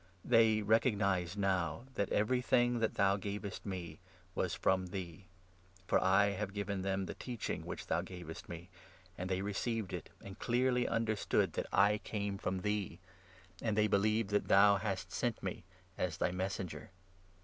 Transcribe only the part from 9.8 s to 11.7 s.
it, and clearly understood that